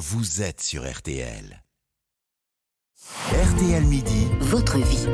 vous 0.00 0.40
êtes 0.40 0.62
sur 0.62 0.90
RTL. 0.90 1.62
RTL 3.32 3.84
Midi, 3.84 4.28
votre 4.40 4.78
vie. 4.78 5.06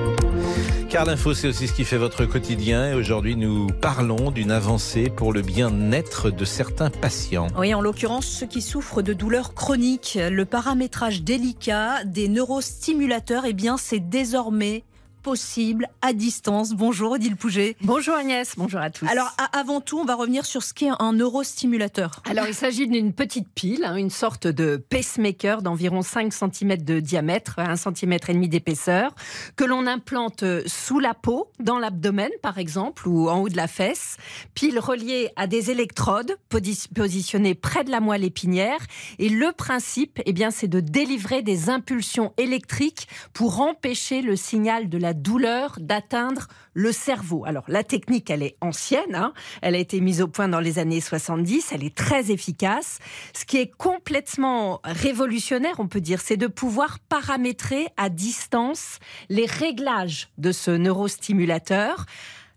Car 0.88 1.04
l'info, 1.04 1.34
c'est 1.34 1.48
aussi 1.48 1.66
ce 1.66 1.72
qui 1.72 1.84
fait 1.84 1.96
votre 1.96 2.24
quotidien. 2.24 2.92
Et 2.92 2.94
aujourd'hui, 2.94 3.34
nous 3.34 3.66
parlons 3.66 4.30
d'une 4.30 4.52
avancée 4.52 5.10
pour 5.10 5.32
le 5.32 5.42
bien-être 5.42 6.30
de 6.30 6.44
certains 6.44 6.90
patients. 6.90 7.48
Oui, 7.58 7.74
en 7.74 7.80
l'occurrence, 7.80 8.26
ceux 8.26 8.46
qui 8.46 8.62
souffrent 8.62 9.02
de 9.02 9.12
douleurs 9.12 9.54
chroniques. 9.54 10.16
Le 10.22 10.44
paramétrage 10.44 11.22
délicat 11.22 12.04
des 12.04 12.28
neurostimulateurs, 12.28 13.44
eh 13.44 13.54
bien, 13.54 13.78
c'est 13.78 13.98
désormais 13.98 14.84
possible 15.26 15.88
à 16.02 16.12
distance. 16.12 16.72
Bonjour 16.74 17.10
Odile 17.10 17.34
Pouget. 17.34 17.74
Bonjour 17.82 18.14
Agnès, 18.14 18.54
bonjour 18.56 18.78
à 18.78 18.90
tous. 18.90 19.08
Alors 19.08 19.34
avant 19.52 19.80
tout, 19.80 19.98
on 19.98 20.04
va 20.04 20.14
revenir 20.14 20.46
sur 20.46 20.62
ce 20.62 20.72
qu'est 20.72 20.90
un 21.00 21.14
neurostimulateur. 21.14 22.22
Alors 22.30 22.46
il 22.46 22.54
s'agit 22.54 22.86
d'une 22.86 23.12
petite 23.12 23.48
pile, 23.52 23.84
hein, 23.84 23.96
une 23.96 24.10
sorte 24.10 24.46
de 24.46 24.76
pacemaker 24.76 25.62
d'environ 25.62 26.02
5 26.02 26.32
cm 26.32 26.76
de 26.76 27.00
diamètre, 27.00 27.58
1 27.58 27.74
cm 27.74 28.12
et 28.12 28.32
demi 28.34 28.48
d'épaisseur, 28.48 29.16
que 29.56 29.64
l'on 29.64 29.88
implante 29.88 30.44
sous 30.68 31.00
la 31.00 31.12
peau, 31.12 31.50
dans 31.58 31.80
l'abdomen 31.80 32.30
par 32.40 32.58
exemple, 32.58 33.08
ou 33.08 33.28
en 33.28 33.40
haut 33.40 33.48
de 33.48 33.56
la 33.56 33.66
fesse. 33.66 34.18
Pile 34.54 34.78
reliée 34.78 35.30
à 35.34 35.48
des 35.48 35.72
électrodes 35.72 36.36
positionnées 36.48 37.56
près 37.56 37.82
de 37.82 37.90
la 37.90 37.98
moelle 37.98 38.22
épinière. 38.22 38.78
Et 39.18 39.28
le 39.28 39.50
principe, 39.50 40.20
eh 40.24 40.32
bien, 40.32 40.52
c'est 40.52 40.68
de 40.68 40.78
délivrer 40.78 41.42
des 41.42 41.68
impulsions 41.68 42.32
électriques 42.36 43.08
pour 43.32 43.60
empêcher 43.60 44.22
le 44.22 44.36
signal 44.36 44.88
de 44.88 44.98
la 44.98 45.15
douleur 45.22 45.76
d'atteindre 45.80 46.48
le 46.74 46.92
cerveau. 46.92 47.44
Alors 47.46 47.64
la 47.68 47.82
technique, 47.82 48.30
elle 48.30 48.42
est 48.42 48.56
ancienne, 48.60 49.14
hein. 49.14 49.32
elle 49.62 49.74
a 49.74 49.78
été 49.78 50.00
mise 50.00 50.22
au 50.22 50.28
point 50.28 50.48
dans 50.48 50.60
les 50.60 50.78
années 50.78 51.00
70, 51.00 51.72
elle 51.72 51.84
est 51.84 51.94
très 51.94 52.30
efficace. 52.30 52.98
Ce 53.34 53.44
qui 53.44 53.58
est 53.58 53.70
complètement 53.76 54.80
révolutionnaire, 54.84 55.76
on 55.78 55.88
peut 55.88 56.00
dire, 56.00 56.20
c'est 56.20 56.36
de 56.36 56.46
pouvoir 56.46 56.98
paramétrer 56.98 57.88
à 57.96 58.08
distance 58.08 58.98
les 59.28 59.46
réglages 59.46 60.28
de 60.38 60.52
ce 60.52 60.70
neurostimulateur. 60.70 62.06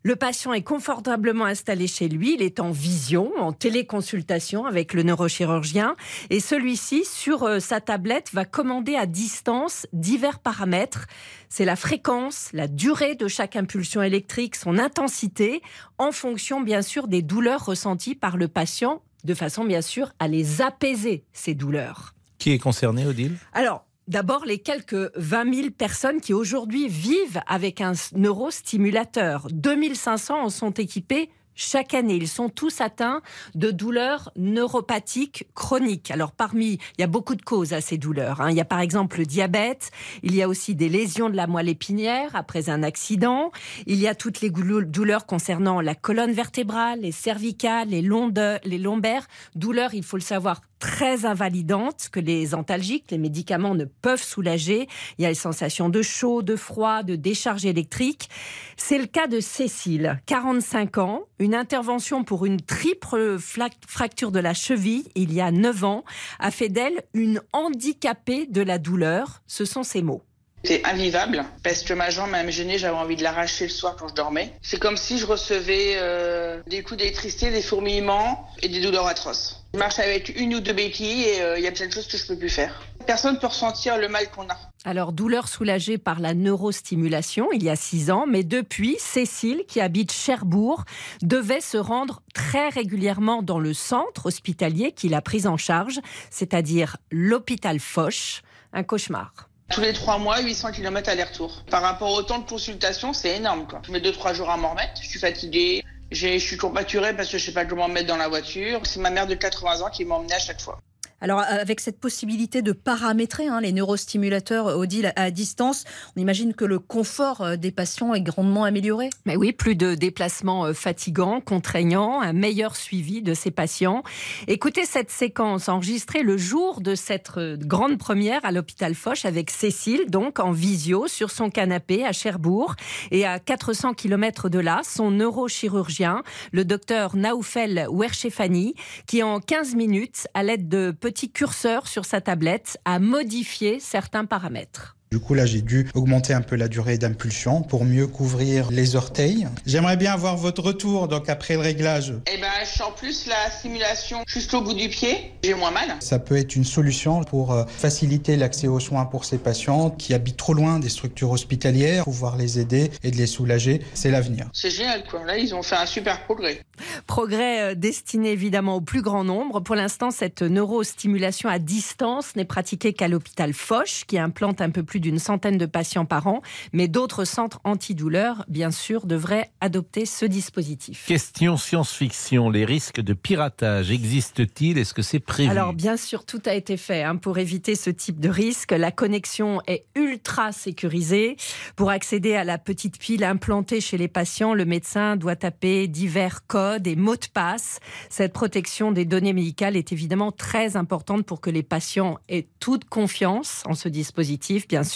Le 0.02 0.16
patient 0.16 0.54
est 0.54 0.62
confortablement 0.62 1.44
installé 1.44 1.86
chez 1.88 2.08
lui, 2.08 2.36
il 2.36 2.42
est 2.42 2.62
en 2.62 2.72
vision, 2.72 3.34
en 3.38 3.52
téléconsultation 3.52 4.66
avec 4.66 4.94
le 4.94 5.04
neurochirurgien 5.04 5.98
et 6.30 6.40
celui-ci, 6.40 7.04
sur 7.04 7.44
euh, 7.44 7.60
sa 7.60 7.82
tablette, 7.82 8.30
va 8.32 8.46
commander 8.46 8.96
à 8.96 9.06
distance 9.06 9.88
divers 9.92 10.40
paramètres. 10.40 11.08
C'est 11.50 11.66
la 11.66 11.76
fréquence, 11.76 12.50
la 12.54 12.70
durée 12.70 13.16
de 13.16 13.28
chaque 13.28 13.58
impulsion 13.58 14.02
électrique, 14.02 14.56
son 14.56 14.78
intensité, 14.78 15.62
en 15.98 16.14
fonction 16.14 16.62
bien 16.62 16.82
sûr 16.82 17.10
des 17.10 17.22
douleurs 17.22 17.66
ressenties 17.66 18.16
par 18.16 18.38
le 18.38 18.48
patient, 18.48 19.02
de 19.26 19.34
façon 19.34 19.66
bien 19.66 19.82
sûr 19.82 20.14
à 20.20 20.30
les 20.30 20.62
apaiser, 20.62 21.26
ces 21.34 21.56
douleurs. 21.56 22.16
Qui 22.38 22.52
est 22.52 22.60
concerné, 22.60 23.06
Odile? 23.06 23.36
Alors, 23.52 23.84
D'abord, 24.10 24.44
les 24.44 24.58
quelques 24.58 25.16
20 25.18 25.54
000 25.54 25.68
personnes 25.70 26.20
qui 26.20 26.34
aujourd'hui 26.34 26.88
vivent 26.88 27.42
avec 27.46 27.80
un 27.80 27.92
neurostimulateur. 28.16 29.46
2500 29.52 30.46
en 30.46 30.50
sont 30.50 30.72
équipés 30.72 31.30
chaque 31.54 31.94
année. 31.94 32.16
Ils 32.16 32.28
sont 32.28 32.50
tous 32.50 32.82
atteints 32.82 33.22
de 33.54 33.70
douleurs 33.70 34.32
neuropathiques 34.36 35.46
chroniques. 35.54 36.10
Alors 36.10 36.32
parmi, 36.32 36.80
il 36.98 37.02
y 37.02 37.04
a 37.04 37.08
beaucoup 37.08 37.36
de 37.36 37.44
causes 37.44 37.72
à 37.72 37.82
ces 37.82 38.00
douleurs. 38.00 38.42
Hein. 38.42 38.50
Il 38.50 38.58
y 38.58 38.62
a 38.62 38.66
par 38.66 38.80
exemple 38.80 39.20
le 39.20 39.28
diabète, 39.28 39.92
il 40.24 40.34
y 40.34 40.42
a 40.42 40.48
aussi 40.48 40.74
des 40.74 40.90
lésions 40.90 41.30
de 41.30 41.36
la 41.36 41.46
moelle 41.46 41.70
épinière 41.70 42.32
après 42.34 42.72
un 42.72 42.82
accident, 42.82 43.52
il 43.86 44.00
y 44.00 44.08
a 44.08 44.16
toutes 44.16 44.42
les 44.42 44.50
douleurs 44.50 45.28
concernant 45.28 45.82
la 45.82 45.94
colonne 45.94 46.32
vertébrale, 46.32 47.02
les 47.02 47.12
cervicales, 47.12 47.90
les, 47.90 48.02
les 48.02 48.78
lombaires. 48.80 49.28
Douleurs, 49.54 49.94
il 49.94 50.04
faut 50.04 50.18
le 50.18 50.24
savoir, 50.24 50.62
très 50.80 51.26
invalidantes 51.26 52.10
que 52.12 52.20
les 52.20 52.56
antalgiques, 52.56 53.12
les 53.12 53.18
médicaments 53.18 53.76
ne 53.76 53.86
peuvent 53.86 54.24
soulager. 54.24 54.88
Il 55.18 55.24
y 55.24 55.26
a 55.26 55.30
les 55.30 55.36
sensations 55.36 55.90
de 55.90 56.02
chaud, 56.02 56.42
de 56.42 56.56
froid, 56.56 57.04
de 57.04 57.16
décharge 57.16 57.66
électrique. 57.66 58.30
C'est 58.78 58.98
le 58.98 59.06
cas 59.06 59.28
de 59.28 59.40
Cécile, 59.40 60.22
45 60.26 60.98
ans, 60.98 61.24
une 61.38 61.56
intervention 61.56 62.24
pour 62.24 62.46
une 62.46 62.62
triple 62.62 63.38
fracture 63.40 64.32
de 64.32 64.40
la 64.40 64.54
cheville 64.54 65.06
il 65.16 65.34
y 65.34 65.42
a 65.42 65.52
9 65.52 65.84
ans 65.84 66.04
a 66.40 66.52
fait 66.52 66.70
d'elle 66.70 67.04
une 67.14 67.42
handicapée 67.54 68.46
de 68.46 68.62
la 68.62 68.78
douleur. 68.78 69.42
Ce 69.48 69.66
sont 69.66 69.84
ses 69.84 70.02
mots. 70.02 70.24
C'est 70.64 70.86
invivable 70.86 71.46
parce 71.64 71.84
que 71.84 71.94
ma 71.94 72.10
jambe 72.10 72.32
m'a 72.32 72.48
gênée, 72.50 72.78
j'avais 72.78 72.98
envie 72.98 73.16
de 73.16 73.24
l'arracher 73.24 73.66
le 73.66 73.70
soir 73.70 73.96
quand 73.98 74.10
je 74.10 74.14
dormais. 74.14 74.54
C'est 74.62 74.80
comme 74.80 74.98
si 74.98 75.18
je 75.18 75.26
recevais 75.26 75.94
euh, 75.96 76.62
des 76.68 76.84
coups 76.84 76.98
d'électricité, 76.98 77.50
des 77.50 77.62
fourmillements 77.62 78.48
et 78.62 78.68
des 78.68 78.82
douleurs 78.82 79.08
atroces. 79.08 79.64
Je 79.74 79.80
marche 79.80 80.00
avec 80.00 80.38
une 80.38 80.56
ou 80.56 80.60
deux 80.60 80.74
béquilles 80.74 81.24
et 81.24 81.42
euh, 81.42 81.58
il 81.58 81.64
y 81.64 81.68
a 81.68 81.72
plein 81.72 81.88
de 81.88 81.92
choses 81.92 82.08
que 82.08 82.18
je 82.18 82.26
peux 82.26 82.38
plus 82.38 82.50
faire. 82.50 82.82
Personne 83.06 83.36
ne 83.36 83.40
peut 83.40 83.48
ressentir 83.48 83.98
le 83.98 84.08
mal 84.08 84.30
qu'on 84.30 84.50
a. 84.50 84.58
Alors, 84.86 85.14
douleur 85.14 85.48
soulagée 85.48 85.98
par 85.98 86.20
la 86.20 86.34
neurostimulation 86.34 87.52
il 87.52 87.64
y 87.64 87.70
a 87.70 87.76
six 87.76 88.12
ans, 88.12 88.26
mais 88.28 88.44
depuis, 88.44 88.98
Cécile, 89.00 89.64
qui 89.68 89.82
habite 89.82 90.12
Cherbourg, 90.12 90.86
devait 91.22 91.62
se 91.62 91.78
rendre 91.78 92.22
très 92.34 92.70
régulièrement 92.70 93.42
dans 93.42 93.60
le 93.60 93.74
centre 93.74 94.28
hospitalier 94.28 94.92
qu'il 94.92 95.14
a 95.14 95.22
pris 95.22 95.48
en 95.48 95.58
charge, 95.58 96.00
c'est-à-dire 96.30 96.98
l'hôpital 97.12 97.80
Foch. 97.80 98.42
Un 98.72 98.84
cauchemar. 98.84 99.49
Tous 99.70 99.82
les 99.82 99.94
trois 99.94 100.18
mois, 100.18 100.42
800 100.42 100.72
km 100.72 101.10
aller-retour. 101.10 101.64
Par 101.70 101.82
rapport 101.82 102.12
au 102.12 102.24
temps 102.24 102.40
de 102.40 102.50
consultation, 102.50 103.14
c'est 103.14 103.38
énorme. 103.38 103.68
Quoi. 103.68 103.82
Je 103.86 103.92
mets 103.92 104.02
deux, 104.02 104.12
trois 104.12 104.34
jours 104.34 104.50
à 104.50 104.58
m'en 104.58 104.72
remettre. 104.72 105.02
Je 105.02 105.08
suis 105.08 105.20
fatiguée. 105.20 105.84
Je 106.12 106.40
suis 106.40 106.58
courbaturée 106.58 107.16
parce 107.16 107.30
que 107.30 107.38
je 107.38 107.46
sais 107.46 107.52
pas 107.52 107.66
comment 107.66 107.88
me 107.88 107.94
mettre 107.94 108.08
dans 108.08 108.18
la 108.18 108.28
voiture. 108.28 108.82
C'est 108.84 109.00
ma 109.00 109.12
mère 109.12 109.28
de 109.28 109.36
80 109.36 109.82
ans 109.82 109.90
qui 109.92 110.06
m'emmenait 110.06 110.34
à 110.34 110.40
chaque 110.40 110.60
fois. 110.60 110.80
Alors, 111.22 111.42
avec 111.42 111.82
cette 111.82 112.00
possibilité 112.00 112.62
de 112.62 112.72
paramétrer 112.72 113.48
hein, 113.48 113.60
les 113.60 113.74
neurostimulateurs 113.74 114.78
Odile 114.78 115.12
à 115.18 115.32
distance, 115.32 115.84
on 116.16 116.22
imagine 116.22 116.54
que 116.54 116.64
le 116.64 116.80
confort 116.80 117.42
euh, 117.42 117.56
des 117.58 117.72
patients 117.72 118.14
est 118.14 118.22
grandement 118.22 118.64
amélioré. 118.64 119.10
Mais 119.26 119.36
oui, 119.36 119.52
plus 119.52 119.76
de 119.76 119.96
déplacements 119.96 120.66
euh, 120.66 120.74
fatigants, 120.74 121.42
contraignants, 121.42 122.22
un 122.22 122.32
meilleur 122.32 122.78
suivi 122.78 123.22
de 123.22 123.34
ces 123.34 123.52
patients. 123.52 124.04
Écoutez 124.48 124.86
cette 124.86 125.12
séquence 125.12 125.68
enregistrée 125.68 126.24
le 126.24 126.38
jour 126.38 126.80
de 126.80 126.96
cette 126.96 127.32
euh, 127.38 127.58
grande 127.58 127.98
première 127.98 128.44
à 128.46 128.52
l'hôpital 128.54 128.96
Foch 128.96 129.26
avec 129.26 129.50
Cécile, 129.50 130.06
donc 130.10 130.40
en 130.40 130.52
visio 130.52 131.08
sur 131.08 131.32
son 131.32 131.50
canapé 131.50 132.06
à 132.06 132.14
Cherbourg 132.14 132.76
et 133.12 133.26
à 133.26 133.40
400 133.40 133.94
km 133.94 134.48
de 134.48 134.60
là, 134.60 134.82
son 134.86 135.12
neurochirurgien, 135.12 136.24
le 136.54 136.64
docteur 136.64 137.18
Naoufel 137.18 137.88
Werchefani, 137.90 138.74
qui 139.06 139.22
en 139.22 139.42
15 139.42 139.76
minutes, 139.76 140.28
à 140.34 140.44
l'aide 140.44 140.70
de 140.70 140.92
petit 141.10 141.32
curseur 141.32 141.88
sur 141.88 142.06
sa 142.06 142.22
tablette 142.22 142.78
à 142.86 143.00
modifier 143.00 143.80
certains 143.80 144.26
paramètres. 144.26 144.96
Du 145.12 145.18
coup, 145.18 145.34
là, 145.34 145.48
j'ai 145.48 145.64
dû 145.64 145.90
augmenter 145.96 146.36
un 146.36 146.42
peu 146.42 146.56
la 146.56 146.68
durée 146.68 147.00
d'impulsion 147.00 147.64
pour 147.64 147.84
mieux 147.84 148.06
couvrir 148.06 148.70
les 148.70 148.96
orteils. 148.96 149.48
J'aimerais 149.66 149.98
bien 149.98 150.14
avoir 150.14 150.38
votre 150.38 150.62
retour, 150.62 151.08
donc 151.08 151.30
après 151.30 151.56
le 151.56 151.62
réglage. 151.62 152.14
Eh 152.32 152.38
ben, 152.40 152.48
je 152.64 152.78
sens 152.78 152.92
plus 152.96 153.26
la 153.26 153.50
stimulation 153.50 154.20
jusqu'au 154.28 154.62
bout 154.62 154.76
du 154.76 154.88
pied. 154.88 155.32
J'ai 155.44 155.56
moins 155.56 155.72
mal. 155.72 155.96
Ça 156.00 156.20
peut 156.20 156.38
être 156.38 156.56
une 156.56 156.64
solution 156.64 157.24
pour 157.24 157.54
euh, 157.54 157.64
faciliter 157.66 158.38
l'accès 158.38 158.68
aux 158.68 158.80
soins 158.80 159.06
pour 159.06 159.26
ces 159.26 159.40
patients 159.40 159.90
qui 159.90 160.14
habitent 160.14 160.38
trop 160.38 160.54
loin 160.54 160.78
des 160.78 160.90
structures 160.90 161.32
hospitalières, 161.32 162.04
pouvoir 162.04 162.38
les 162.38 162.60
aider 162.60 162.92
et 163.04 163.10
de 163.10 163.16
les 163.16 163.26
soulager. 163.26 163.82
C'est 163.96 164.12
l'avenir. 164.12 164.48
C'est 164.54 164.70
génial, 164.70 165.04
quoi. 165.10 165.26
Là, 165.26 165.40
ils 165.40 165.56
ont 165.56 165.64
fait 165.64 165.76
un 165.76 165.88
super 165.88 166.24
progrès. 166.26 166.62
Progrès 167.08 167.72
euh, 167.72 167.76
destiné 167.76 168.30
évidemment 168.32 168.76
au 168.76 168.82
plus 168.82 169.02
grand 169.02 169.24
nombre. 169.24 169.60
Pour 169.60 169.74
l'instant, 169.74 170.12
cette 170.12 170.44
neurostimulation 170.44 171.50
à 171.50 171.58
distance 171.58 172.36
n'est 172.36 172.46
pratiquée 172.46 172.94
qu'à 172.94 173.08
l'hôpital 173.08 173.54
Foch, 173.54 174.04
qui 174.06 174.20
implante 174.20 174.62
un 174.62 174.70
peu 174.70 174.84
plus 174.84 174.99
d'une 175.00 175.20
centaine 175.20 175.58
de 175.58 175.66
patients 175.66 176.06
par 176.06 176.28
an, 176.28 176.42
mais 176.74 176.88
d'autres 176.88 177.26
centres 177.26 177.60
antidouleurs, 177.64 178.46
bien 178.48 178.72
sûr, 178.72 179.06
devraient 179.06 179.52
adopter 179.62 180.06
ce 180.06 180.26
dispositif. 180.26 181.06
Question 181.08 181.58
science-fiction, 181.58 182.50
les 182.50 182.66
risques 182.66 183.02
de 183.02 183.14
piratage 183.14 183.92
existent-ils? 183.92 184.78
Est-ce 184.78 184.94
que 184.94 185.02
c'est 185.02 185.20
prévu? 185.20 185.50
Alors 185.50 185.74
bien 185.74 185.98
sûr, 185.98 186.26
tout 186.26 186.42
a 186.46 186.54
été 186.54 186.78
fait 186.78 187.04
hein, 187.04 187.16
pour 187.16 187.38
éviter 187.38 187.76
ce 187.76 187.90
type 187.90 188.20
de 188.20 188.30
risque. 188.30 188.72
La 188.72 188.92
connexion 188.92 189.62
est 189.68 189.86
ultra 189.96 190.52
sécurisée. 190.52 191.38
Pour 191.76 191.90
accéder 191.90 192.36
à 192.36 192.44
la 192.44 192.58
petite 192.58 193.00
pile 193.00 193.24
implantée 193.24 193.82
chez 193.82 193.98
les 193.98 194.08
patients, 194.08 194.54
le 194.54 194.66
médecin 194.66 195.16
doit 195.16 195.36
taper 195.36 195.88
divers 195.88 196.46
codes 196.48 196.88
et 196.88 196.96
mots 196.96 197.16
de 197.16 197.28
passe. 197.34 197.80
Cette 198.10 198.34
protection 198.34 198.92
des 198.92 199.06
données 199.06 199.34
médicales 199.34 199.76
est 199.76 199.92
évidemment 199.92 200.32
très 200.32 200.76
importante 200.76 201.26
pour 201.26 201.42
que 201.42 201.50
les 201.50 201.64
patients 201.64 202.18
aient 202.28 202.48
toute 202.60 202.86
confiance 202.86 203.64
en 203.66 203.74
ce 203.74 203.90
dispositif, 203.90 204.68
bien 204.68 204.84
sûr. 204.84 204.89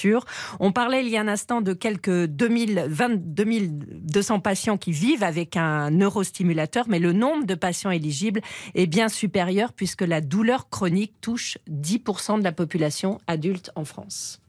On 0.59 0.71
parlait 0.71 1.03
il 1.03 1.09
y 1.09 1.17
a 1.17 1.21
un 1.21 1.27
instant 1.27 1.61
de 1.61 1.73
quelques 1.73 2.25
2000, 2.25 2.87
2200 3.17 4.39
patients 4.39 4.77
qui 4.77 4.91
vivent 4.91 5.23
avec 5.23 5.57
un 5.57 5.91
neurostimulateur, 5.91 6.85
mais 6.87 6.99
le 6.99 7.13
nombre 7.13 7.45
de 7.45 7.55
patients 7.55 7.91
éligibles 7.91 8.41
est 8.75 8.87
bien 8.87 9.09
supérieur 9.09 9.73
puisque 9.73 10.01
la 10.01 10.21
douleur 10.21 10.69
chronique 10.69 11.13
touche 11.21 11.57
10% 11.69 12.39
de 12.39 12.43
la 12.43 12.51
population 12.51 13.19
adulte 13.27 13.71
en 13.75 13.85
France. 13.85 14.42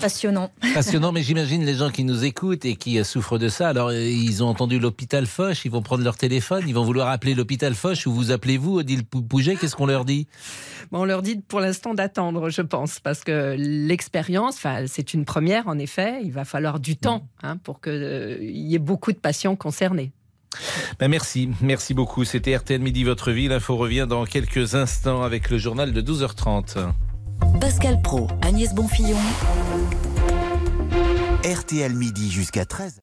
Passionnant. 0.00 0.50
Passionnant, 0.74 1.12
mais 1.12 1.22
j'imagine 1.22 1.64
les 1.64 1.74
gens 1.74 1.90
qui 1.90 2.04
nous 2.04 2.24
écoutent 2.24 2.64
et 2.64 2.76
qui 2.76 3.02
souffrent 3.04 3.38
de 3.38 3.48
ça. 3.48 3.68
Alors, 3.68 3.92
ils 3.92 4.42
ont 4.42 4.48
entendu 4.48 4.78
l'hôpital 4.78 5.26
Foch, 5.26 5.64
ils 5.64 5.70
vont 5.70 5.82
prendre 5.82 6.04
leur 6.04 6.16
téléphone, 6.16 6.64
ils 6.66 6.74
vont 6.74 6.84
vouloir 6.84 7.08
appeler 7.08 7.34
l'hôpital 7.34 7.74
Foch 7.74 8.06
ou 8.06 8.12
vous 8.12 8.30
appelez-vous, 8.30 8.78
Odile 8.78 9.04
Pouget, 9.04 9.56
qu'est-ce 9.56 9.76
qu'on 9.76 9.86
leur 9.86 10.04
dit? 10.04 10.26
On 10.92 11.04
leur 11.04 11.22
dit 11.22 11.36
pour 11.36 11.60
l'instant 11.60 11.94
d'attendre, 11.94 12.48
je 12.50 12.62
pense, 12.62 13.00
parce 13.00 13.24
que 13.24 13.56
l'expérience, 13.58 14.64
c'est 14.86 15.14
une 15.14 15.24
première 15.24 15.68
en 15.68 15.78
effet, 15.78 16.20
il 16.22 16.32
va 16.32 16.44
falloir 16.44 16.80
du 16.80 16.96
temps 16.96 17.26
hein, 17.42 17.56
pour 17.56 17.80
qu'il 17.80 17.92
euh, 17.92 18.38
y 18.40 18.74
ait 18.74 18.80
beaucoup 18.80 19.12
de 19.12 19.18
patients 19.18 19.56
concernés. 19.56 20.12
Ben 20.98 21.08
merci, 21.08 21.50
merci 21.60 21.92
beaucoup. 21.92 22.24
C'était 22.24 22.56
RTL 22.56 22.80
Midi 22.80 23.04
Votre 23.04 23.30
Vie. 23.30 23.48
L'info 23.48 23.76
revient 23.76 24.06
dans 24.08 24.24
quelques 24.24 24.74
instants 24.74 25.22
avec 25.22 25.50
le 25.50 25.58
journal 25.58 25.92
de 25.92 26.00
12h30. 26.00 26.92
Pascal 27.60 28.00
Pro, 28.02 28.26
Agnès 28.42 28.74
Bonfillon. 28.74 29.16
RTL 31.44 31.94
Midi 31.94 32.30
jusqu'à 32.30 32.64
13 32.64 33.00